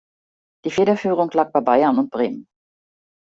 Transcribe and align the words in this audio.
Die 0.65 0.71
Federführung 0.71 1.29
lag 1.33 1.51
bei 1.51 1.61
Bayern 1.61 1.99
und 1.99 2.09
Bremen. 2.09 2.47